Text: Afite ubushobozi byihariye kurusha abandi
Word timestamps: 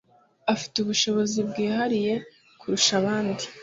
Afite 0.53 0.75
ubushobozi 0.79 1.37
byihariye 1.49 2.13
kurusha 2.59 2.91
abandi 3.01 3.43